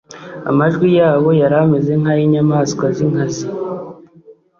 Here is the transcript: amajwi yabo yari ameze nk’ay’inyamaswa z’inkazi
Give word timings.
amajwi 0.49 0.87
yabo 0.99 1.29
yari 1.41 1.55
ameze 1.63 1.91
nk’ay’inyamaswa 2.01 2.85
z’inkazi 2.95 3.45